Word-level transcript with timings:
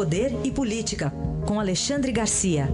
Poder 0.00 0.30
e 0.46 0.50
Política, 0.50 1.12
com 1.46 1.60
Alexandre 1.60 2.10
Garcia. 2.10 2.64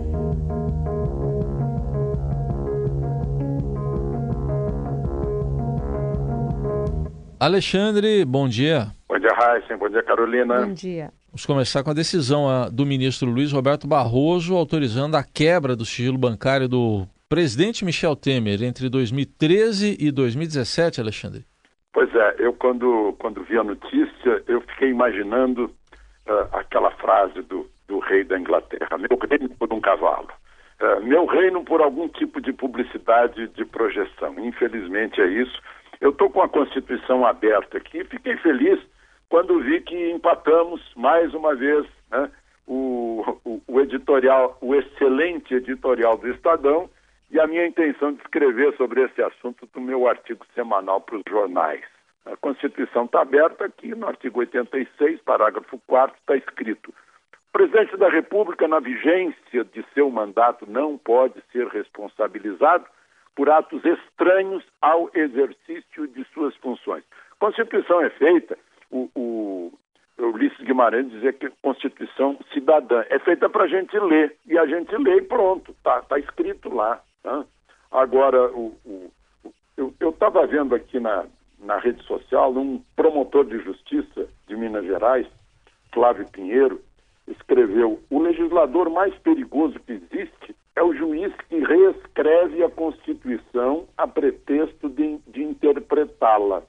Alexandre, 7.40 8.24
bom 8.24 8.48
dia. 8.48 8.92
Bom 9.08 9.18
dia, 9.18 9.32
Raíssa. 9.34 9.76
Bom 9.76 9.88
dia, 9.88 10.04
Carolina. 10.04 10.66
Bom 10.66 10.72
dia. 10.72 11.10
Vamos 11.26 11.44
começar 11.44 11.82
com 11.82 11.90
a 11.90 11.94
decisão 11.94 12.70
do 12.72 12.86
ministro 12.86 13.28
Luiz 13.28 13.50
Roberto 13.50 13.88
Barroso 13.88 14.54
autorizando 14.54 15.16
a 15.16 15.24
quebra 15.24 15.74
do 15.74 15.84
sigilo 15.84 16.16
bancário 16.16 16.68
do 16.68 17.08
presidente 17.28 17.84
Michel 17.84 18.14
Temer 18.14 18.62
entre 18.62 18.88
2013 18.88 19.96
e 19.98 20.12
2017, 20.12 21.00
Alexandre. 21.00 21.44
Pois 21.92 22.14
é, 22.14 22.36
eu 22.38 22.52
quando, 22.52 23.16
quando 23.18 23.42
vi 23.42 23.58
a 23.58 23.64
notícia, 23.64 24.44
eu 24.46 24.60
fiquei 24.60 24.90
imaginando 24.90 25.74
uh, 26.26 26.56
aquela 26.56 26.90
frase 26.92 27.42
do, 27.42 27.68
do 27.88 27.98
rei 27.98 28.24
da 28.24 28.38
Inglaterra, 28.38 28.98
meu 28.98 29.18
reino 29.28 29.48
por 29.56 29.72
um 29.72 29.80
cavalo. 29.80 30.28
Uh, 30.80 31.02
meu 31.02 31.24
reino 31.26 31.64
por 31.64 31.80
algum 31.80 32.08
tipo 32.08 32.40
de 32.40 32.52
publicidade 32.52 33.48
de 33.48 33.64
projeção. 33.64 34.38
Infelizmente 34.38 35.20
é 35.20 35.26
isso. 35.26 35.60
Eu 36.00 36.10
estou 36.10 36.30
com 36.30 36.42
a 36.42 36.48
Constituição 36.48 37.24
aberta 37.24 37.78
aqui, 37.78 38.04
fiquei 38.04 38.36
feliz 38.38 38.78
quando 39.28 39.60
vi 39.60 39.80
que 39.80 40.10
empatamos 40.10 40.80
mais 40.94 41.32
uma 41.34 41.54
vez 41.54 41.86
né, 42.10 42.30
o, 42.66 43.24
o, 43.44 43.62
o, 43.66 43.80
editorial, 43.80 44.56
o 44.60 44.74
excelente 44.74 45.54
editorial 45.54 46.16
do 46.16 46.28
Estadão 46.28 46.88
e 47.30 47.40
a 47.40 47.46
minha 47.46 47.66
intenção 47.66 48.12
de 48.12 48.20
escrever 48.20 48.76
sobre 48.76 49.02
esse 49.02 49.22
assunto 49.22 49.66
do 49.72 49.80
meu 49.80 50.06
artigo 50.06 50.44
semanal 50.54 51.00
para 51.00 51.16
os 51.16 51.22
jornais. 51.28 51.84
A 52.26 52.36
Constituição 52.36 53.04
está 53.04 53.22
aberta 53.22 53.66
aqui, 53.66 53.94
no 53.94 54.06
artigo 54.06 54.40
86, 54.40 55.20
parágrafo 55.22 55.80
4 55.86 56.16
está 56.18 56.36
escrito: 56.36 56.90
o 56.90 57.52
presidente 57.52 57.96
da 57.96 58.08
República, 58.08 58.66
na 58.66 58.80
vigência 58.80 59.64
de 59.64 59.84
seu 59.94 60.10
mandato, 60.10 60.68
não 60.68 60.98
pode 60.98 61.40
ser 61.52 61.68
responsabilizado 61.68 62.84
por 63.36 63.48
atos 63.48 63.84
estranhos 63.84 64.64
ao 64.82 65.08
exercício 65.14 66.08
de 66.08 66.24
suas 66.34 66.56
funções. 66.56 67.04
A 67.32 67.36
Constituição 67.38 68.00
é 68.00 68.10
feita, 68.10 68.58
o, 68.90 69.08
o, 69.14 69.72
Ulisses 70.18 70.64
Guimarães 70.64 71.10
dizia 71.10 71.32
que 71.32 71.50
Constituição 71.62 72.38
cidadã 72.52 73.04
é 73.08 73.18
feita 73.20 73.48
para 73.48 73.64
a 73.64 73.68
gente 73.68 73.96
ler, 73.98 74.36
e 74.46 74.58
a 74.58 74.66
gente 74.66 74.96
lê 74.96 75.18
e 75.18 75.22
pronto, 75.22 75.70
está 75.72 76.02
tá 76.02 76.18
escrito 76.18 76.74
lá. 76.74 77.00
Tá? 77.22 77.44
Agora, 77.92 78.50
o, 78.50 78.74
o, 78.84 79.12
eu 80.00 80.10
estava 80.10 80.46
vendo 80.46 80.74
aqui 80.74 80.98
na, 80.98 81.26
na 81.58 81.78
rede 81.78 82.02
social 82.04 82.52
um 82.52 82.82
promotor 82.94 83.44
de 83.44 83.58
justiça 83.58 84.28
de 84.46 84.56
Minas 84.56 84.84
Gerais, 84.84 85.26
Flávio 85.92 86.26
Pinheiro, 86.30 86.80
escreveu: 87.26 88.00
o 88.10 88.18
legislador 88.18 88.90
mais 88.90 89.14
perigoso 89.18 89.78
que 89.80 89.92
existe 89.92 90.54
é 90.74 90.82
o 90.82 90.94
juiz 90.94 91.32
que 91.48 91.58
reescreve 91.58 92.62
a 92.62 92.70
Constituição 92.70 93.88
a 93.96 94.06
pretexto 94.06 94.88
de, 94.88 95.18
de 95.26 95.42
interpretá-la. 95.42 96.62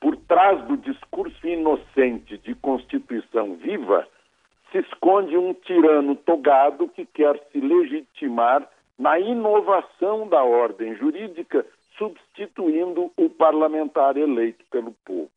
Por 0.00 0.16
trás 0.16 0.62
do 0.66 0.76
discurso 0.76 1.46
inocente 1.46 2.36
de 2.38 2.54
Constituição 2.54 3.54
viva, 3.54 4.06
se 4.70 4.78
esconde 4.78 5.36
um 5.36 5.54
tirano 5.54 6.14
togado 6.14 6.88
que 6.88 7.06
quer 7.06 7.40
se 7.50 7.58
legitimar 7.58 8.68
na 8.98 9.18
inovação 9.18 10.28
da 10.28 10.44
ordem 10.44 10.94
jurídica, 10.96 11.64
substituindo 11.96 13.10
o 13.16 13.30
parlamentar 13.30 14.16
eleito 14.16 14.64
pelo 14.70 14.92
povo. 15.04 15.30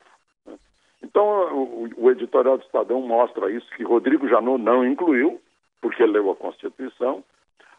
Então, 1.03 1.89
o, 1.97 2.11
editorial 2.11 2.57
do 2.57 2.63
Estadão 2.63 3.01
mostra 3.01 3.51
isso, 3.51 3.67
que 3.75 3.83
Rodrigo 3.83 4.27
Janot 4.27 4.61
não 4.61 4.85
incluiu, 4.85 5.39
porque 5.79 6.05
leu 6.05 6.31
a 6.31 6.35
Constituição, 6.35 7.23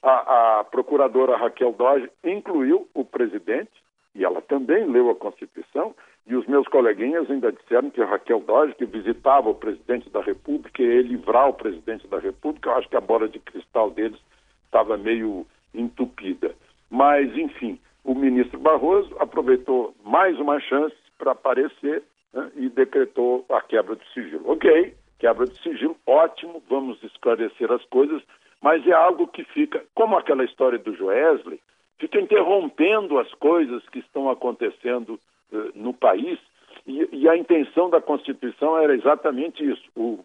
a, 0.03 0.61
a 0.61 0.65
procuradora 0.65 1.37
Raquel 1.37 1.73
Doge 1.73 2.09
incluiu 2.23 2.89
o 2.95 3.05
presidente, 3.05 3.73
e 4.15 4.25
ela 4.25 4.41
também 4.41 4.87
leu 4.87 5.11
a 5.11 5.17
Constituição, 5.17 5.95
e 6.27 6.37
os 6.37 6.47
meus 6.47 6.69
coleguinhas 6.69 7.29
ainda 7.31 7.51
disseram 7.51 7.91
que 7.91 8.03
Raquel 8.03 8.41
Doge, 8.41 8.75
que 8.75 8.85
visitava 8.85 9.49
o 9.49 9.55
presidente 9.55 10.09
da 10.11 10.21
República, 10.21 10.83
ia 10.83 11.03
livrar 11.03 11.49
o 11.49 11.55
presidente 11.55 12.07
da 12.07 12.19
República, 12.19 12.71
eu 12.71 12.75
acho 12.75 12.89
que 12.89 12.97
a 12.97 13.01
bola 13.01 13.29
de 13.29 13.39
cristal 13.41 13.91
deles 13.91 14.19
estava 14.65 14.97
meio 14.97 15.47
entupida. 15.75 16.55
Mas, 16.91 17.37
enfim, 17.37 17.81
o 18.09 18.15
ministro 18.15 18.59
Barroso 18.59 19.15
aproveitou 19.21 19.95
mais 20.03 20.41
uma 20.41 20.59
chance 20.61 20.97
para 21.19 21.33
aparecer 21.33 22.03
né, 22.33 22.51
e 22.57 22.71
decretou 22.71 23.45
a 23.51 23.61
quebra 23.61 23.97
do 23.97 24.05
sigilo. 24.15 24.51
Ok, 24.51 24.95
quebra 25.19 25.45
do 25.45 25.55
sigilo, 25.59 25.95
ótimo, 26.07 26.63
vamos 26.71 27.03
esclarecer 27.03 27.71
as 27.71 27.85
coisas, 27.85 28.23
mas 28.63 28.85
é 28.87 28.93
algo 28.93 29.29
que 29.29 29.45
fica, 29.45 29.85
como 29.95 30.17
aquela 30.17 30.43
história 30.43 30.79
do 30.79 30.95
Joesley, 30.97 31.61
fica 31.99 32.19
interrompendo 32.19 33.19
as 33.19 33.31
coisas 33.35 33.87
que 33.91 33.99
estão 33.99 34.31
acontecendo 34.31 35.21
uh, 35.53 35.71
no 35.75 35.93
país, 35.93 36.39
e, 36.87 37.07
e, 37.13 37.29
a 37.29 37.37
intenção 37.37 37.91
da 37.91 38.01
Constituição 38.01 38.79
era 38.79 38.95
exatamente 38.95 39.63
isso. 39.63 39.83
O, 39.95 40.25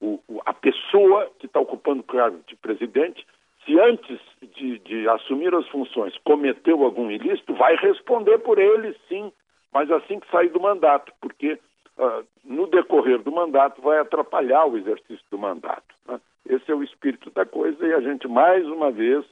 o, 0.00 0.20
a 0.44 0.52
pessoa 0.52 1.28
que 1.40 1.46
está 1.46 1.58
ocupando 1.58 2.02
o 2.02 2.04
cargo 2.04 2.38
de 2.46 2.54
presidente, 2.54 3.26
se 3.66 3.78
antes 3.80 4.20
de, 4.54 4.78
de 4.78 5.08
assumir 5.08 5.52
as 5.54 5.66
funções 5.68 6.16
cometeu 6.18 6.84
algum 6.84 7.10
ilícito, 7.10 7.52
vai 7.54 7.74
responder 7.76 8.38
por 8.38 8.58
ele, 8.58 8.96
sim, 9.08 9.32
mas 9.72 9.90
assim 9.90 10.20
que 10.20 10.30
sair 10.30 10.48
do 10.50 10.60
mandato, 10.60 11.12
porque 11.20 11.58
uh, 11.98 12.24
no 12.44 12.68
decorrer 12.68 13.20
do 13.20 13.32
mandato 13.32 13.82
vai 13.82 13.98
atrapalhar 13.98 14.66
o 14.66 14.78
exercício 14.78 15.24
do 15.30 15.36
mandato. 15.36 15.94
Né? 16.08 16.20
Esse 16.48 16.70
é 16.70 16.74
o 16.74 16.82
espírito 16.82 17.30
da 17.30 17.44
coisa 17.44 17.84
e 17.84 17.92
a 17.92 18.00
gente 18.00 18.28
mais 18.28 18.64
uma 18.66 18.90
vez 18.90 19.24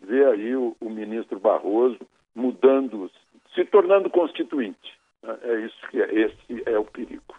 vê 0.00 0.24
aí 0.26 0.54
o, 0.54 0.76
o 0.80 0.90
ministro 0.90 1.40
Barroso 1.40 1.98
mudando, 2.34 3.10
se 3.54 3.64
tornando 3.64 4.10
constituinte. 4.10 4.98
Né? 5.22 5.38
É 5.42 5.60
isso 5.60 5.88
que 5.90 6.00
é, 6.00 6.14
esse 6.14 6.62
é 6.66 6.78
o 6.78 6.84
perigo. 6.84 7.34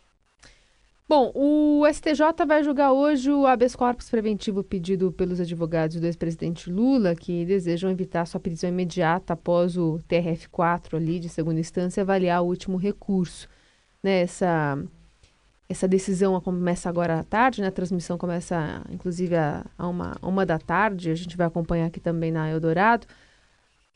Bom, 1.09 1.31
o 1.33 1.83
STJ 1.91 2.45
vai 2.47 2.63
julgar 2.63 2.91
hoje 2.91 3.31
o 3.31 3.47
habeas 3.47 3.75
corpus 3.75 4.07
preventivo 4.11 4.63
pedido 4.63 5.11
pelos 5.11 5.39
advogados 5.39 5.99
do 5.99 6.05
ex-presidente 6.05 6.69
Lula, 6.69 7.15
que 7.15 7.43
desejam 7.45 7.89
evitar 7.89 8.27
sua 8.27 8.39
prisão 8.39 8.69
imediata 8.69 9.33
após 9.33 9.75
o 9.75 9.99
TRF4 10.07 10.97
ali 10.97 11.19
de 11.19 11.27
segunda 11.27 11.59
instância 11.59 12.01
avaliar 12.03 12.43
o 12.43 12.45
último 12.45 12.77
recurso. 12.77 13.47
Né, 14.03 14.21
essa 14.21 14.77
essa 15.67 15.87
decisão 15.87 16.39
começa 16.41 16.87
agora 16.89 17.19
à 17.19 17.23
tarde, 17.23 17.61
né? 17.61 17.67
A 17.69 17.71
transmissão 17.71 18.17
começa, 18.17 18.83
inclusive, 18.91 19.35
a, 19.35 19.65
a 19.77 19.87
uma, 19.87 20.15
uma 20.21 20.45
da 20.45 20.59
tarde. 20.59 21.11
A 21.11 21.15
gente 21.15 21.35
vai 21.37 21.47
acompanhar 21.47 21.87
aqui 21.87 21.99
também 21.99 22.31
na 22.31 22.49
Eldorado. 22.49 23.07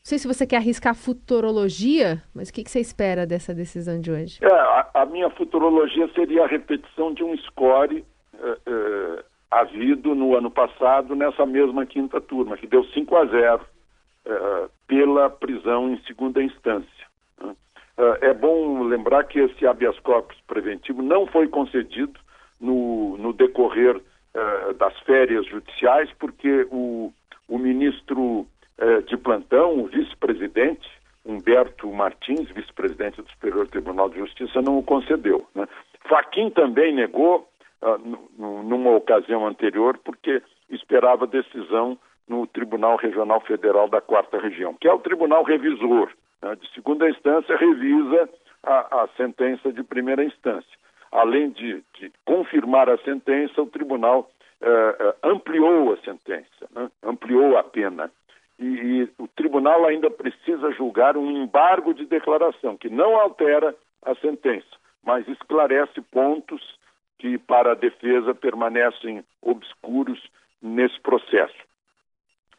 Não 0.04 0.10
sei 0.10 0.18
se 0.18 0.28
você 0.28 0.46
quer 0.46 0.56
arriscar 0.56 0.94
futurologia, 0.94 2.22
mas 2.34 2.50
o 2.50 2.52
que, 2.52 2.62
que 2.62 2.70
você 2.70 2.78
espera 2.78 3.26
dessa 3.26 3.54
decisão 3.54 3.98
de 3.98 4.10
hoje? 4.10 4.38
É, 4.42 4.52
a, 4.52 4.90
a, 4.92 5.06
minha 5.06 5.30
futurologia 5.30 6.06
seria 6.14 6.44
a 6.44 6.46
repetição 6.46 7.14
de 7.14 7.24
um 7.24 7.34
score 7.38 8.04
é, 8.38 8.58
é, 8.66 9.24
havido 9.50 10.14
no 10.14 10.36
ano 10.36 10.50
passado 10.50 11.16
nessa 11.16 11.46
mesma 11.46 11.86
quinta 11.86 12.20
turma, 12.20 12.58
que 12.58 12.66
deu 12.66 12.84
5 12.84 13.16
a 13.16 13.24
0 13.24 13.60
é, 14.26 14.68
pela 14.86 15.30
prisão 15.30 15.90
em 15.90 15.98
segunda 16.02 16.42
instância. 16.42 17.06
Uh, 17.40 18.18
é 18.20 18.34
bom 18.34 18.82
lembrar 18.82 19.24
que 19.24 19.38
esse 19.38 19.66
habeas 19.66 19.98
corpus 20.00 20.36
preventivo 20.46 21.00
não 21.00 21.28
foi 21.28 21.48
concedido 21.48 22.20
no, 22.60 23.16
no 23.16 23.32
decorrer 23.32 23.96
uh, 23.96 24.74
das 24.74 24.98
férias 25.06 25.46
judiciais, 25.46 26.10
porque 26.18 26.66
o, 26.72 27.12
o 27.48 27.56
ministro 27.56 28.46
uh, 28.78 29.02
de 29.02 29.16
plantão, 29.16 29.78
o 29.78 29.86
vice-presidente, 29.86 30.88
Humberto 31.24 31.90
Martins, 31.92 32.50
vice-presidente 32.50 33.22
do 33.22 33.30
Superior 33.30 33.66
Tribunal 33.68 34.10
de 34.10 34.18
Justiça, 34.18 34.60
não 34.60 34.78
o 34.78 34.82
concedeu. 34.82 35.46
Né? 35.54 35.66
Faquim 36.08 36.50
também 36.50 36.94
negou 36.94 37.48
numa 38.38 38.92
ocasião 38.92 39.46
anterior, 39.46 39.98
porque 40.02 40.42
esperava 40.70 41.26
decisão 41.26 41.98
no 42.26 42.46
Tribunal 42.46 42.96
Regional 42.96 43.40
Federal 43.42 43.88
da 43.88 44.00
Quarta 44.00 44.38
Região, 44.38 44.74
que 44.74 44.88
é 44.88 44.92
o 44.92 44.98
tribunal 44.98 45.44
revisor 45.44 46.10
né, 46.42 46.56
de 46.56 46.70
segunda 46.72 47.08
instância 47.08 47.56
revisa 47.56 48.28
a, 48.62 49.02
a, 49.02 49.08
sentença 49.16 49.72
de 49.72 49.82
primeira 49.82 50.24
instância. 50.24 50.78
Além 51.12 51.50
de, 51.50 51.82
de 51.98 52.12
confirmar 52.24 52.88
a 52.88 52.98
sentença, 52.98 53.62
o 53.62 53.66
tribunal 53.66 54.28
eh, 54.60 54.96
eh, 54.98 55.14
ampliou 55.22 55.92
a 55.92 55.96
sentença, 55.98 56.66
né, 56.74 56.90
ampliou 57.04 57.56
a 57.56 57.62
pena. 57.62 58.10
E, 58.58 58.64
e, 58.64 59.08
o 59.18 59.26
tribunal 59.28 59.84
ainda 59.84 60.10
precisa 60.10 60.70
julgar 60.72 61.16
um 61.16 61.42
embargo 61.42 61.92
de 61.92 62.06
declaração, 62.06 62.76
que 62.76 62.88
não 62.88 63.16
altera 63.16 63.74
a 64.02 64.14
sentença, 64.16 64.66
mas 65.02 65.26
esclarece 65.28 66.00
pontos 66.02 66.62
que, 67.18 67.38
para 67.38 67.72
a 67.72 67.74
defesa, 67.74 68.34
permanecem 68.34 69.24
obscuros 69.42 70.22
nesse 70.62 70.98
processo. 71.00 71.56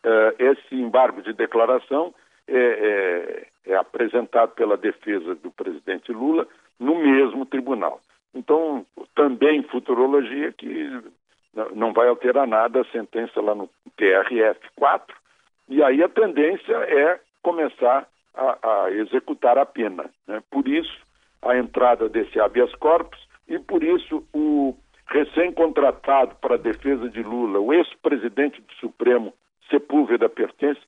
Uh, 0.04 0.36
esse 0.38 0.76
embargo 0.76 1.22
de 1.22 1.34
declaração 1.34 2.14
é, 2.48 3.48
é, 3.66 3.72
é 3.72 3.76
apresentado 3.76 4.52
pela 4.52 4.78
defesa 4.78 5.34
do 5.36 5.50
presidente 5.50 6.12
Lula 6.12 6.48
no 6.80 6.96
mesmo 6.96 7.46
tribunal. 7.46 8.00
Então, 8.34 8.86
também 9.16 9.64
futurologia 9.64 10.52
que 10.52 11.02
não 11.74 11.94
vai 11.94 12.08
alterar 12.08 12.46
nada 12.46 12.82
a 12.82 12.86
sentença 12.86 13.42
lá 13.42 13.56
no 13.56 13.70
TRF4, 13.98 15.02
e 15.68 15.82
aí 15.84 16.04
a 16.04 16.10
tendência 16.10 16.74
é 16.74 17.20
começar 17.42 18.08
a, 18.34 18.86
a 18.86 18.92
executar 18.92 19.58
a 19.58 19.66
pena. 19.66 20.10
Né? 20.28 20.42
Por 20.52 20.68
isso, 20.68 20.98
a 21.42 21.58
entrada 21.58 22.10
desse 22.10 22.40
habeas 22.40 22.74
corpus 22.76 23.20
e 23.48 23.60
por 23.60 23.84
isso 23.84 24.24
o 24.34 24.76
recém-contratado 25.08 26.36
para 26.36 26.56
a 26.56 26.60
defesa 26.60 27.10
de 27.10 27.22
Lula, 27.22 27.60
o 27.60 27.74
ex-presidente 27.74 28.62
do 28.62 28.74
Supremo, 28.74 29.34
Sepúlveda 29.70 30.28
Pertence, 30.28 30.82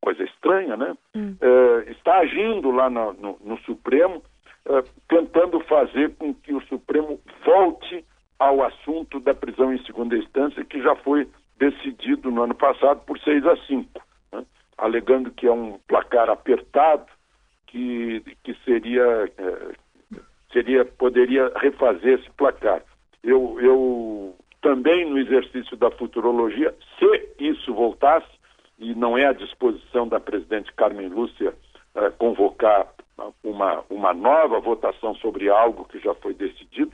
coisa 0.00 0.22
estranha, 0.24 0.76
né? 0.76 0.94
Hum. 1.14 1.36
É, 1.40 1.90
está 1.90 2.18
agindo 2.18 2.70
lá 2.70 2.90
no, 2.90 3.12
no, 3.14 3.38
no 3.42 3.58
Supremo, 3.60 4.22
é, 4.66 4.82
tentando 5.08 5.60
fazer 5.60 6.14
com 6.16 6.34
que 6.34 6.52
o 6.52 6.60
Supremo 6.66 7.18
volte 7.44 8.04
ao 8.38 8.62
assunto 8.62 9.20
da 9.20 9.32
prisão 9.32 9.72
em 9.72 9.82
segunda 9.84 10.16
instância, 10.16 10.64
que 10.64 10.82
já 10.82 10.94
foi 10.96 11.28
decidido 11.56 12.30
no 12.30 12.42
ano 12.42 12.54
passado 12.54 13.00
por 13.06 13.18
6 13.20 13.46
a 13.46 13.56
5, 13.56 13.88
né? 13.98 14.02
Alegando 14.76 15.30
que 15.30 15.46
é 15.46 15.52
um 15.52 15.78
placar 15.86 16.28
apertado, 16.30 17.06
que, 17.66 18.22
que 18.42 18.54
seria, 18.64 19.30
é, 19.38 19.74
seria 20.52 20.84
poderia 20.84 21.50
refazer 21.56 22.18
esse 22.18 22.30
placar. 22.32 22.82
Eu, 23.22 23.58
eu 23.60 24.36
também 24.60 25.08
no 25.08 25.18
exercício 25.18 25.76
da 25.76 25.90
futurologia, 25.90 26.74
se 26.98 27.28
isso 27.38 27.74
voltasse, 27.74 28.28
e 28.78 28.94
não 28.94 29.16
é 29.16 29.26
à 29.26 29.32
disposição 29.32 30.08
da 30.08 30.18
presidente 30.18 30.72
Carmen 30.74 31.08
Lúcia 31.08 31.54
eh, 31.94 32.10
convocar 32.18 32.88
uma, 33.44 33.84
uma 33.90 34.14
nova 34.14 34.58
votação 34.60 35.14
sobre 35.16 35.48
algo 35.48 35.84
que 35.84 35.98
já 35.98 36.14
foi 36.14 36.34
decidido, 36.34 36.92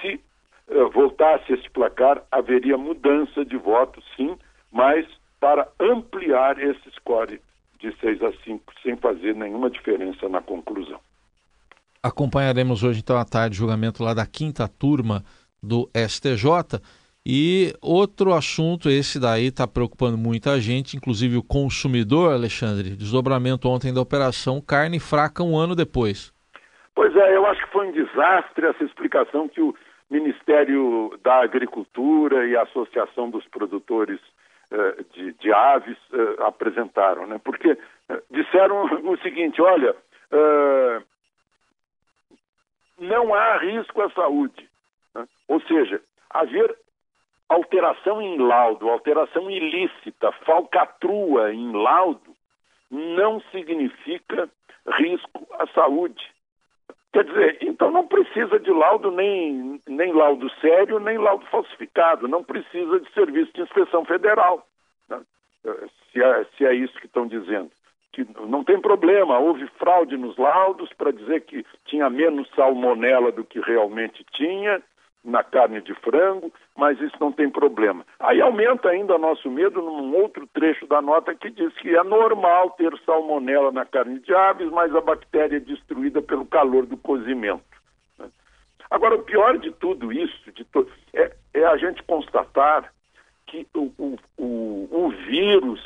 se 0.00 0.20
eh, 0.68 0.84
voltasse 0.92 1.52
esse 1.52 1.68
placar, 1.70 2.22
haveria 2.30 2.76
mudança 2.78 3.44
de 3.44 3.56
voto, 3.56 4.02
sim, 4.16 4.36
mas 4.72 5.06
para 5.40 5.66
ampliar 5.80 6.58
esse 6.62 6.90
score 6.96 7.40
de 7.80 7.96
6 7.98 8.22
a 8.22 8.32
5, 8.44 8.62
sem 8.82 8.96
fazer 8.96 9.34
nenhuma 9.34 9.70
diferença 9.70 10.28
na 10.28 10.42
conclusão. 10.42 11.00
Acompanharemos 12.02 12.82
hoje, 12.82 13.00
então, 13.00 13.16
à 13.18 13.24
tarde, 13.24 13.56
o 13.56 13.58
julgamento 13.58 14.02
lá 14.02 14.14
da 14.14 14.26
quinta 14.26 14.68
turma 14.68 15.22
do 15.62 15.88
STJ. 15.94 16.80
E 17.24 17.74
outro 17.82 18.32
assunto, 18.32 18.88
esse 18.88 19.20
daí 19.20 19.48
está 19.48 19.66
preocupando 19.66 20.16
muita 20.16 20.58
gente, 20.58 20.96
inclusive 20.96 21.36
o 21.36 21.42
consumidor, 21.42 22.32
Alexandre. 22.32 22.96
Desdobramento 22.96 23.68
ontem 23.68 23.92
da 23.92 24.00
operação 24.00 24.60
carne 24.60 24.98
fraca 24.98 25.42
um 25.42 25.56
ano 25.56 25.74
depois. 25.74 26.32
Pois 26.94 27.14
é, 27.14 27.36
eu 27.36 27.44
acho 27.46 27.64
que 27.64 27.72
foi 27.72 27.88
um 27.88 27.92
desastre 27.92 28.66
essa 28.66 28.84
explicação 28.84 29.48
que 29.48 29.60
o 29.60 29.74
Ministério 30.10 31.18
da 31.22 31.42
Agricultura 31.42 32.46
e 32.46 32.56
a 32.56 32.62
Associação 32.62 33.30
dos 33.30 33.46
Produtores 33.48 34.18
de, 35.12 35.32
de, 35.32 35.52
Aves 35.52 35.98
eh, 36.12 36.36
apresentaram, 36.44 37.26
né? 37.26 37.40
Porque 37.42 37.76
eh, 38.08 38.22
disseram 38.30 38.84
o 38.84 39.16
seguinte: 39.18 39.60
olha, 39.60 39.96
eh, 40.30 41.02
não 42.98 43.34
há 43.34 43.56
risco 43.58 44.00
à 44.02 44.10
saúde. 44.10 44.68
Né? 45.14 45.26
Ou 45.48 45.60
seja, 45.62 46.00
haver 46.30 46.76
alteração 47.48 48.22
em 48.22 48.38
laudo, 48.38 48.88
alteração 48.88 49.50
ilícita, 49.50 50.30
falcatrua 50.44 51.52
em 51.52 51.72
laudo, 51.72 52.36
não 52.90 53.40
significa 53.50 54.48
risco 54.86 55.46
à 55.58 55.66
saúde. 55.68 56.24
Quer 57.12 57.24
dizer, 57.24 57.58
então 57.62 57.90
não 57.90 58.06
precisa 58.06 58.58
de 58.60 58.70
laudo 58.70 59.10
nem, 59.10 59.80
nem 59.88 60.12
laudo 60.12 60.48
sério, 60.60 61.00
nem 61.00 61.18
laudo 61.18 61.44
falsificado, 61.46 62.28
não 62.28 62.44
precisa 62.44 63.00
de 63.00 63.12
serviço 63.12 63.52
de 63.52 63.62
inspeção 63.62 64.04
federal. 64.04 64.64
Né? 65.08 65.20
Se, 66.12 66.22
é, 66.22 66.46
se 66.56 66.64
é 66.64 66.74
isso 66.74 66.98
que 67.00 67.06
estão 67.06 67.26
dizendo. 67.26 67.70
Que 68.12 68.26
não 68.46 68.64
tem 68.64 68.80
problema, 68.80 69.38
houve 69.38 69.66
fraude 69.78 70.16
nos 70.16 70.36
laudos 70.36 70.92
para 70.92 71.12
dizer 71.12 71.42
que 71.42 71.64
tinha 71.84 72.08
menos 72.08 72.48
salmonela 72.54 73.32
do 73.32 73.44
que 73.44 73.60
realmente 73.60 74.24
tinha, 74.32 74.80
na 75.24 75.44
carne 75.44 75.80
de 75.82 75.94
frango, 75.94 76.50
mas 76.76 76.98
isso 77.00 77.16
não 77.20 77.30
tem 77.30 77.50
problema. 77.50 78.04
Aí 78.18 78.40
aumenta 78.40 78.88
ainda 78.88 79.18
nosso 79.18 79.50
medo 79.50 79.82
num 79.82 80.14
outro 80.16 80.46
trecho 80.46 80.86
da 80.86 81.02
nota 81.02 81.34
que 81.34 81.50
diz 81.50 81.72
que 81.74 81.94
é 81.94 82.02
normal 82.02 82.70
ter 82.70 82.92
salmonela 83.04 83.70
na 83.70 83.84
carne 83.84 84.18
de 84.20 84.34
aves, 84.34 84.70
mas 84.70 84.94
a 84.94 85.00
bactéria 85.00 85.58
é 85.58 85.60
destruída 85.60 86.22
pelo 86.22 86.46
calor 86.46 86.86
do 86.86 86.96
cozimento. 86.96 87.62
Né? 88.18 88.30
Agora, 88.90 89.16
o 89.16 89.22
pior 89.22 89.58
de 89.58 89.70
tudo 89.72 90.12
isso 90.12 90.50
de 90.52 90.64
to 90.64 90.88
é, 91.12 91.32
é, 91.52 91.64
a 91.66 91.76
gente 91.76 92.02
constatar 92.04 92.90
que 93.46 93.66
o, 93.74 93.92
o, 93.98 94.18
o, 94.38 94.88
o 94.90 95.08
vírus 95.26 95.80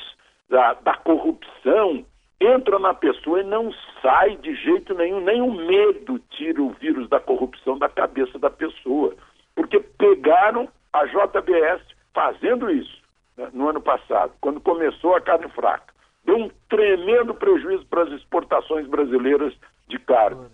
da, 0.49 0.75
da 0.75 0.95
corrupção 0.95 2.05
entra 2.41 2.79
na 2.79 2.95
pessoa 2.95 3.41
e 3.41 3.45
não 3.45 3.73
sai 4.03 4.37
de 4.37 4.55
jeito 4.55 4.95
nenhum, 4.95 5.21
nem 5.21 5.41
o 5.41 5.53
medo 5.53 6.19
tira 6.31 6.63
o 6.63 6.71
vírus 6.71 7.09
da 7.09 7.21
corrupção 7.21 7.79
da 7.79 7.89
cabeça 7.89 8.39
da 8.39 8.51
pessoa. 8.51 9.15
Porque 9.55 9.81
pegaram 9.81 10.69
a 10.93 11.05
JBS 11.07 11.83
fazendo 12.13 12.71
isso 12.71 13.03
né, 13.37 13.49
no 13.53 13.69
ano 13.69 13.81
passado, 13.81 14.33
quando 14.41 14.61
começou 14.61 15.15
a 15.15 15.21
carne 15.21 15.49
fraca. 15.51 15.93
Deu 16.25 16.37
um 16.37 16.51
tremendo 16.69 17.35
prejuízo 17.35 17.87
para 17.87 18.03
as 18.03 18.13
exportações 18.13 18.87
brasileiras 18.87 19.55
de 19.89 19.99
carne. 19.99 20.47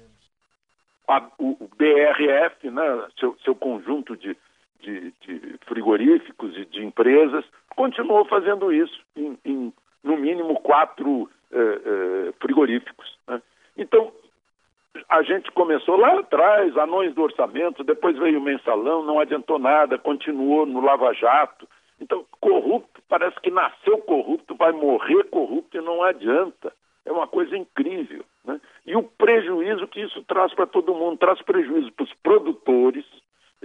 A, 1.08 1.28
o, 1.38 1.56
o 1.64 1.70
BRF, 1.76 2.70
né, 2.70 3.08
seu, 3.18 3.36
seu 3.44 3.54
conjunto 3.54 4.16
de, 4.16 4.36
de, 4.80 5.12
de, 5.20 5.58
frigoríficos 5.66 6.56
e 6.56 6.64
de 6.66 6.84
empresas, 6.84 7.44
continuou 7.76 8.24
fazendo 8.24 8.72
isso 8.72 9.00
em, 9.16 9.38
em 9.44 9.72
no 10.02 10.16
mínimo 10.16 10.58
quatro 10.60 11.28
eh, 11.52 11.80
eh, 11.84 12.32
frigoríficos. 12.40 13.18
Né? 13.26 13.42
Então, 13.76 14.12
a 15.08 15.22
gente 15.22 15.50
começou 15.52 15.96
lá 15.96 16.18
atrás, 16.18 16.76
anões 16.76 17.14
do 17.14 17.22
orçamento, 17.22 17.84
depois 17.84 18.16
veio 18.18 18.38
o 18.38 18.42
mensalão, 18.42 19.04
não 19.04 19.20
adiantou 19.20 19.58
nada, 19.58 19.98
continuou 19.98 20.66
no 20.66 20.80
Lava 20.80 21.12
Jato. 21.14 21.68
Então, 22.00 22.24
corrupto, 22.40 23.02
parece 23.08 23.38
que 23.40 23.50
nasceu 23.50 23.98
corrupto, 23.98 24.54
vai 24.54 24.72
morrer 24.72 25.24
corrupto 25.24 25.76
e 25.76 25.80
não 25.80 26.02
adianta. 26.02 26.72
É 27.04 27.12
uma 27.12 27.26
coisa 27.26 27.56
incrível. 27.56 28.24
Né? 28.44 28.60
E 28.86 28.96
o 28.96 29.02
prejuízo 29.02 29.86
que 29.86 30.00
isso 30.00 30.22
traz 30.24 30.52
para 30.54 30.66
todo 30.66 30.94
mundo, 30.94 31.18
traz 31.18 31.40
prejuízo 31.42 31.92
para 31.92 32.04
os 32.04 32.14
produtores 32.22 33.04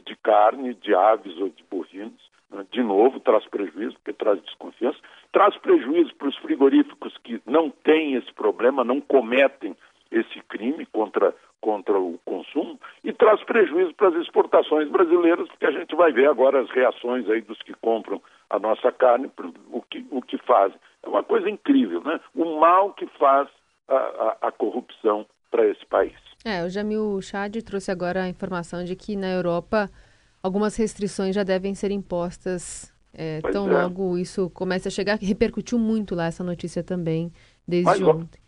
de 0.05 0.15
carne, 0.17 0.73
de 0.73 0.93
aves 0.93 1.37
ou 1.37 1.49
de 1.49 1.63
bovinos, 1.63 2.29
né? 2.49 2.65
de 2.71 2.83
novo, 2.83 3.19
traz 3.19 3.45
prejuízo, 3.47 3.93
porque 3.95 4.13
traz 4.13 4.41
desconfiança, 4.41 4.99
traz 5.35 5.57
prejuízo 5.57 6.15
para 6.15 6.29
os 6.29 6.37
frigoríficos 6.37 7.17
que 7.17 7.41
não 7.45 7.69
têm 7.69 8.13
esse 8.13 8.31
problema, 8.31 8.85
não 8.85 9.01
cometem 9.01 9.75
esse 10.09 10.39
crime 10.47 10.85
contra, 10.85 11.35
contra 11.59 11.99
o 11.99 12.17
consumo 12.23 12.79
e 13.03 13.11
traz 13.11 13.43
prejuízo 13.43 13.93
para 13.95 14.07
as 14.07 14.15
exportações 14.15 14.87
brasileiras, 14.87 15.45
porque 15.49 15.65
a 15.65 15.71
gente 15.71 15.93
vai 15.93 16.13
ver 16.13 16.29
agora 16.29 16.61
as 16.61 16.69
reações 16.71 17.29
aí 17.29 17.41
dos 17.41 17.61
que 17.63 17.73
compram 17.81 18.21
a 18.49 18.57
nossa 18.57 18.93
carne, 18.93 19.29
o 19.73 19.81
que, 19.81 20.07
o 20.09 20.21
que 20.21 20.37
fazem. 20.37 20.79
É 21.03 21.09
uma 21.09 21.21
coisa 21.21 21.49
incrível, 21.49 22.01
né? 22.01 22.17
O 22.33 22.57
mal 22.57 22.93
que 22.93 23.05
faz 23.19 23.49
a, 23.89 23.93
a, 23.93 24.37
a 24.43 24.51
corrupção 24.53 25.25
para 25.51 25.67
esse 25.67 25.85
país. 25.87 26.15
É, 26.45 26.63
o 26.63 26.69
Jamil 26.69 27.21
Chad 27.21 27.57
trouxe 27.61 27.91
agora 27.91 28.23
a 28.23 28.29
informação 28.29 28.85
de 28.85 28.95
que 28.95 29.17
na 29.17 29.33
Europa 29.33 29.89
algumas 30.41 30.77
restrições 30.77 31.35
já 31.35 31.43
devem 31.43 31.75
ser 31.75 31.91
impostas 31.91 32.94
é, 33.17 33.41
tão 33.51 33.69
é. 33.69 33.83
logo 33.83 34.17
isso 34.17 34.49
comece 34.49 34.87
a 34.87 34.91
chegar, 34.91 35.17
que 35.17 35.25
repercutiu 35.25 35.79
muito 35.79 36.13
lá 36.13 36.25
essa 36.25 36.43
notícia 36.43 36.83
também 36.83 37.31
desde 37.67 37.85
Mas, 37.85 38.01
ontem. 38.01 38.39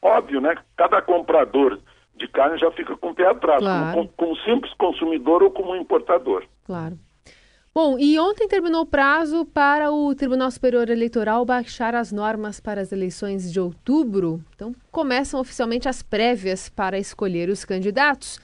Óbvio, 0.00 0.40
né? 0.40 0.54
Cada 0.76 1.02
comprador 1.02 1.78
de 2.16 2.28
carne 2.28 2.58
já 2.58 2.70
fica 2.72 2.96
com 2.96 3.10
o 3.10 3.14
pé 3.14 3.26
atrás, 3.26 3.60
claro. 3.60 3.94
como, 3.94 4.08
como 4.16 4.36
simples 4.38 4.72
consumidor 4.74 5.42
ou 5.42 5.50
como 5.50 5.74
importador. 5.76 6.44
Claro. 6.64 6.98
Bom, 7.74 7.98
e 7.98 8.18
ontem 8.18 8.46
terminou 8.46 8.82
o 8.82 8.86
prazo 8.86 9.46
para 9.46 9.90
o 9.90 10.14
Tribunal 10.14 10.50
Superior 10.50 10.90
Eleitoral 10.90 11.42
baixar 11.44 11.94
as 11.94 12.12
normas 12.12 12.60
para 12.60 12.82
as 12.82 12.92
eleições 12.92 13.50
de 13.50 13.58
outubro. 13.58 14.44
Então, 14.54 14.74
começam 14.90 15.40
oficialmente 15.40 15.88
as 15.88 16.02
prévias 16.02 16.68
para 16.68 16.98
escolher 16.98 17.48
os 17.48 17.64
candidatos. 17.64 18.38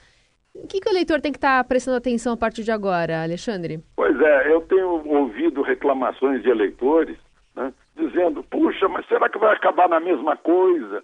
O 0.51 0.65
que, 0.65 0.79
que 0.79 0.89
o 0.89 0.91
eleitor 0.91 1.21
tem 1.21 1.31
que 1.31 1.37
estar 1.37 1.63
prestando 1.65 1.97
atenção 1.97 2.33
a 2.33 2.37
partir 2.37 2.63
de 2.63 2.71
agora, 2.71 3.21
Alexandre? 3.21 3.83
Pois 3.95 4.08
é, 4.21 4.51
eu 4.51 4.61
tenho 4.61 5.07
ouvido 5.07 5.61
reclamações 5.61 6.41
de 6.41 6.49
eleitores 6.49 7.17
né, 7.55 7.73
dizendo: 7.95 8.43
puxa, 8.43 8.87
mas 8.87 9.05
será 9.07 9.29
que 9.29 9.37
vai 9.37 9.53
acabar 9.53 9.89
na 9.89 9.99
mesma 9.99 10.35
coisa? 10.37 11.03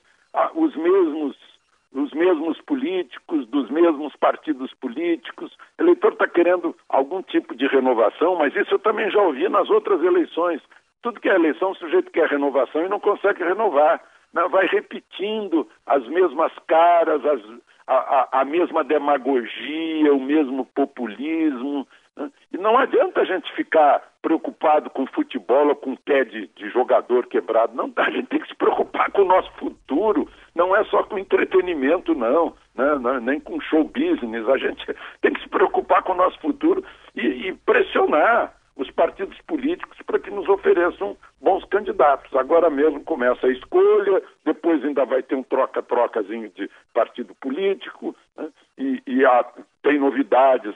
os 0.54 0.76
mesmos 0.76 1.38
os 1.94 2.12
mesmos 2.12 2.60
políticos, 2.62 3.48
dos 3.48 3.70
mesmos 3.70 4.14
partidos 4.18 4.74
políticos. 4.74 5.56
O 5.80 5.84
eleitor 5.84 6.12
está 6.12 6.28
querendo 6.28 6.76
algum 6.90 7.22
tipo 7.22 7.56
de 7.56 7.68
renovação, 7.68 8.36
mas 8.36 8.54
isso 8.54 8.74
eu 8.74 8.80
também 8.80 9.10
já 9.10 9.22
ouvi 9.22 9.48
nas 9.48 9.70
outras 9.70 10.04
eleições. 10.04 10.62
Tudo 11.02 11.22
que 11.22 11.30
é 11.30 11.36
eleição, 11.36 11.72
o 11.72 11.76
sujeito 11.76 12.12
quer 12.12 12.28
renovação 12.28 12.84
e 12.84 12.90
não 12.90 13.00
consegue 13.00 13.42
renovar. 13.46 14.04
Né? 14.34 14.46
Vai 14.50 14.66
repetindo 14.66 15.66
as 15.86 16.06
mesmas 16.10 16.52
caras, 16.68 17.26
as, 17.26 17.42
a, 17.88 17.96
a, 17.96 18.42
a, 18.42 18.46
mesma 18.46 18.84
demagogia, 18.84 20.14
o 20.14 20.20
mesmo 20.20 20.66
populismo. 20.76 21.88
E 22.52 22.58
não 22.58 22.78
adianta 22.78 23.22
a 23.22 23.26
gente 23.26 23.52
ficar 23.54 24.02
preocupado 24.22 24.90
com 24.90 25.06
futebol 25.08 25.68
ou 25.68 25.76
com 25.76 25.96
pé 25.96 26.24
de, 26.24 26.48
de 26.56 26.70
jogador 26.70 27.28
quebrado. 27.28 27.76
Não, 27.76 27.92
a 27.98 28.10
gente 28.10 28.28
tem 28.28 28.40
que 28.40 28.48
se 28.48 28.56
preocupar 28.56 29.12
com 29.12 29.24
o 29.24 29.28
nosso 29.28 29.52
futuro. 29.54 30.28
Não 30.56 30.76
é 30.76 30.84
só 30.86 31.04
com 31.04 31.20
entretenimento, 31.20 32.16
não, 32.16 32.56
né? 32.74 32.96
não 32.96 33.20
nem 33.20 33.40
com 33.40 33.60
show 33.60 33.84
business. 33.84 34.48
A 34.48 34.58
gente 34.58 34.86
tem 35.22 35.34
que 35.34 35.42
se 35.42 35.50
preocupar 35.50 36.02
com 36.04 36.14
o 36.14 36.18
nosso 36.18 36.40
futuro 36.40 36.84
e, 37.16 37.50
e 37.50 37.54
pressionar 37.66 38.56
os 38.76 38.92
partidos 38.92 39.38
políticos 39.48 39.98
para 40.06 40.20
que 40.20 40.30
nos 40.30 40.48
ofereçam 40.50 41.16
bons 41.42 41.64
candidatos. 41.66 42.34
Agora 42.36 42.70
mesmo 42.70 43.04
começa 43.04 43.48
a 43.48 43.52
escolha, 43.52 44.22
depois 44.44 44.84
ainda 44.84 45.06
vai 45.06 45.24
ter 45.24 45.36
um 45.36 45.44
troca-trocazinho 45.44 46.50
de 46.50 46.70
partido 46.94 47.34
político, 47.36 48.16
né? 48.38 48.50
e, 48.78 49.02
e 49.08 49.26
há, 49.26 49.46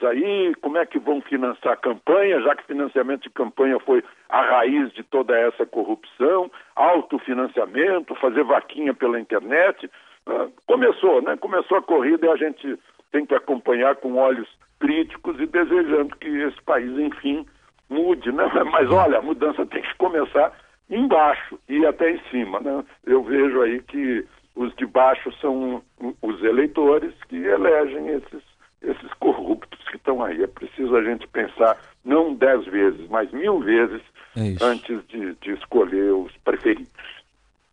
aí, 0.06 0.54
como 0.60 0.78
é 0.78 0.86
que 0.86 0.98
vão 0.98 1.20
financiar 1.20 1.74
a 1.74 1.76
campanha, 1.76 2.40
já 2.40 2.54
que 2.54 2.66
financiamento 2.66 3.22
de 3.22 3.30
campanha 3.30 3.78
foi 3.80 4.02
a 4.28 4.42
raiz 4.42 4.92
de 4.92 5.02
toda 5.02 5.36
essa 5.38 5.66
corrupção, 5.66 6.50
autofinanciamento, 6.76 8.14
fazer 8.16 8.44
vaquinha 8.44 8.94
pela 8.94 9.20
internet. 9.20 9.90
Ah, 10.26 10.48
começou, 10.66 11.22
né? 11.22 11.36
Começou 11.36 11.78
a 11.78 11.82
corrida 11.82 12.26
e 12.26 12.30
a 12.30 12.36
gente 12.36 12.78
tem 13.12 13.26
que 13.26 13.34
acompanhar 13.34 13.96
com 13.96 14.16
olhos 14.16 14.48
críticos 14.78 15.38
e 15.40 15.46
desejando 15.46 16.16
que 16.16 16.28
esse 16.28 16.60
país, 16.62 16.90
enfim, 16.98 17.46
mude, 17.88 18.32
né? 18.32 18.44
Mas 18.70 18.90
olha, 18.90 19.18
a 19.18 19.22
mudança 19.22 19.66
tem 19.66 19.82
que 19.82 19.94
começar 19.96 20.52
embaixo 20.88 21.58
e 21.68 21.84
até 21.86 22.10
em 22.10 22.20
cima, 22.30 22.60
né? 22.60 22.84
Eu 23.04 23.22
vejo 23.22 23.60
aí 23.62 23.80
que 23.82 24.26
os 24.56 24.74
de 24.76 24.86
baixo 24.86 25.32
são 25.40 25.82
os 26.20 26.42
eleitores 26.42 27.12
que 27.28 27.36
elegem 27.36 28.08
esses, 28.08 28.42
esses 28.82 29.12
corruptos 29.18 29.80
que 29.88 29.96
estão 29.96 30.22
aí. 30.22 30.42
É 30.42 30.46
preciso 30.46 30.94
a 30.96 31.02
gente 31.02 31.26
pensar 31.28 31.78
não 32.04 32.34
dez 32.34 32.64
vezes, 32.66 33.08
mas 33.08 33.30
mil 33.32 33.60
vezes 33.60 34.00
é 34.36 34.64
antes 34.64 35.00
de, 35.08 35.34
de 35.40 35.52
escolher 35.52 36.12
os 36.12 36.32
preferidos. 36.44 36.90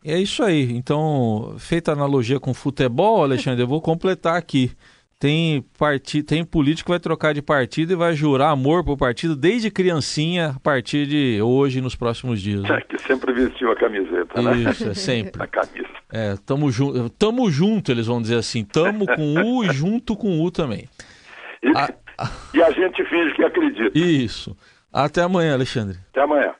É 0.04 0.16
isso 0.16 0.42
aí. 0.42 0.72
Então, 0.72 1.56
feita 1.58 1.90
a 1.90 1.94
analogia 1.94 2.38
com 2.38 2.54
futebol, 2.54 3.22
Alexandre, 3.22 3.62
eu 3.62 3.68
vou 3.68 3.80
completar 3.80 4.36
aqui 4.36 4.70
tem 5.18 5.62
partido, 5.76 6.26
tem 6.26 6.44
político 6.44 6.86
que 6.86 6.92
vai 6.92 7.00
trocar 7.00 7.34
de 7.34 7.42
partido 7.42 7.92
e 7.92 7.96
vai 7.96 8.14
jurar 8.14 8.50
amor 8.50 8.84
pro 8.84 8.96
partido 8.96 9.34
desde 9.34 9.70
criancinha 9.70 10.54
a 10.56 10.60
partir 10.60 11.06
de 11.06 11.42
hoje 11.42 11.80
nos 11.80 11.96
próximos 11.96 12.40
dias. 12.40 12.62
Né? 12.62 12.76
É, 12.76 12.80
que 12.82 13.02
sempre 13.02 13.32
vestiu 13.32 13.72
a 13.72 13.76
camiseta, 13.76 14.40
né? 14.40 14.56
Isso, 14.58 14.88
é 14.88 14.94
sempre. 14.94 15.42
a 15.42 15.46
camisa. 15.46 15.97
É, 16.10 16.34
tamo, 16.46 16.70
ju 16.70 17.10
tamo 17.10 17.50
junto, 17.50 17.92
eles 17.92 18.06
vão 18.06 18.20
dizer 18.20 18.36
assim. 18.36 18.64
Tamo 18.64 19.06
com 19.06 19.34
U 19.34 19.64
e 19.64 19.72
junto 19.74 20.16
com 20.16 20.40
U 20.40 20.50
também. 20.50 20.88
E 21.62 21.68
a, 21.76 21.88
e 22.54 22.62
a 22.62 22.70
gente 22.70 23.04
finge 23.04 23.34
que 23.34 23.44
acredita. 23.44 23.98
Isso. 23.98 24.56
Até 24.92 25.22
amanhã, 25.22 25.54
Alexandre. 25.54 25.98
Até 26.10 26.22
amanhã. 26.22 26.54